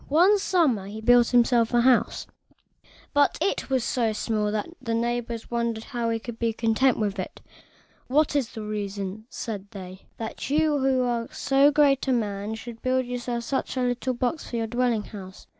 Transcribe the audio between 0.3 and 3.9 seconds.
summer he built himself a house, but it was